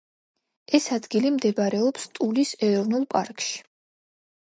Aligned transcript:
ეს 0.77 0.87
ადგილი 0.95 1.31
მდებარეობს 1.35 2.09
ტულის 2.17 2.57
ეროვნული 2.71 3.11
პარკში. 3.17 3.65